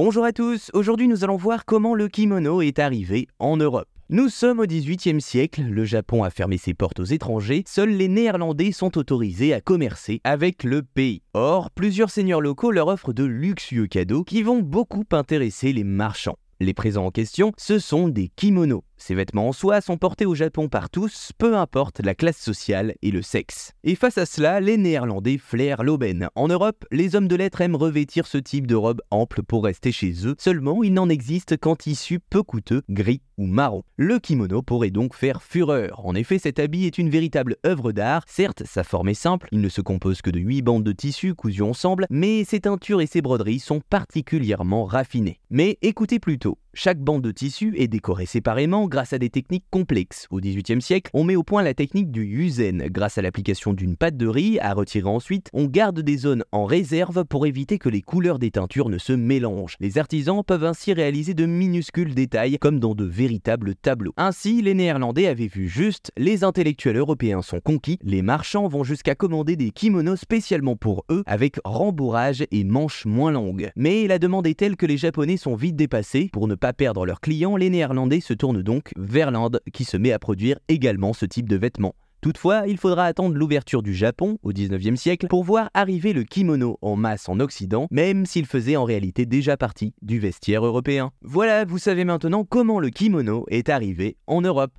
[0.00, 3.88] Bonjour à tous, aujourd'hui nous allons voir comment le kimono est arrivé en Europe.
[4.10, 8.06] Nous sommes au XVIIIe siècle, le Japon a fermé ses portes aux étrangers, seuls les
[8.06, 11.22] Néerlandais sont autorisés à commercer avec le pays.
[11.34, 16.38] Or, plusieurs seigneurs locaux leur offrent de luxueux cadeaux qui vont beaucoup intéresser les marchands.
[16.60, 18.84] Les présents en question, ce sont des kimonos.
[18.98, 22.94] Ces vêtements en soie sont portés au Japon par tous, peu importe la classe sociale
[23.00, 23.72] et le sexe.
[23.84, 26.28] Et face à cela, les Néerlandais flairent l'aubaine.
[26.34, 29.92] En Europe, les hommes de lettres aiment revêtir ce type de robe ample pour rester
[29.92, 33.84] chez eux, seulement il n'en existe qu'en tissu peu coûteux, gris ou marron.
[33.96, 36.04] Le kimono pourrait donc faire fureur.
[36.04, 38.24] En effet, cet habit est une véritable œuvre d'art.
[38.26, 41.34] Certes, sa forme est simple, il ne se compose que de 8 bandes de tissu
[41.34, 45.38] cousues ensemble, mais ses teintures et ses broderies sont particulièrement raffinées.
[45.50, 50.28] Mais écoutez plutôt, chaque bande de tissu est décorée séparément grâce à des techniques complexes.
[50.30, 52.86] Au XVIIIe siècle, on met au point la technique du yuzen.
[52.88, 56.66] Grâce à l'application d'une pâte de riz à retirer ensuite, on garde des zones en
[56.66, 59.74] réserve pour éviter que les couleurs des teintures ne se mélangent.
[59.80, 64.14] Les artisans peuvent ainsi réaliser de minuscules détails comme dans de véritables tableaux.
[64.16, 69.16] Ainsi, les Néerlandais avaient vu juste, les intellectuels européens sont conquis, les marchands vont jusqu'à
[69.16, 73.72] commander des kimonos spécialement pour eux avec rembourrage et manches moins longues.
[73.74, 76.30] Mais la demande est telle que les Japonais sont vite dépassés.
[76.32, 79.96] Pour ne pas perdre leurs clients, les Néerlandais se tournent donc vers l'Inde qui se
[79.96, 81.94] met à produire également ce type de vêtements.
[82.20, 86.76] Toutefois, il faudra attendre l'ouverture du Japon au 19e siècle pour voir arriver le kimono
[86.82, 91.12] en masse en Occident, même s'il faisait en réalité déjà partie du vestiaire européen.
[91.22, 94.72] Voilà, vous savez maintenant comment le kimono est arrivé en Europe.